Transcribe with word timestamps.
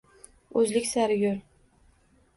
O‘zlik 0.61 0.89
sari 0.93 1.19
yo‘l 1.27 1.39